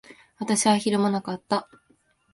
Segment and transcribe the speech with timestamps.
[0.39, 1.69] 私はひるまなかった。